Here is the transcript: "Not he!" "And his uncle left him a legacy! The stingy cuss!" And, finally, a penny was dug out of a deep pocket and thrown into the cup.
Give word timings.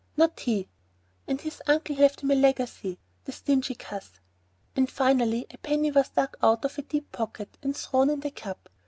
"Not 0.17 0.39
he!" 0.39 0.67
"And 1.27 1.39
his 1.39 1.61
uncle 1.67 1.95
left 1.95 2.21
him 2.23 2.31
a 2.31 2.33
legacy! 2.33 2.97
The 3.25 3.31
stingy 3.31 3.75
cuss!" 3.75 4.19
And, 4.75 4.89
finally, 4.89 5.45
a 5.51 5.59
penny 5.59 5.91
was 5.91 6.09
dug 6.09 6.35
out 6.41 6.65
of 6.65 6.79
a 6.79 6.81
deep 6.81 7.11
pocket 7.11 7.55
and 7.61 7.77
thrown 7.77 8.09
into 8.09 8.21
the 8.29 8.31
cup. 8.31 8.67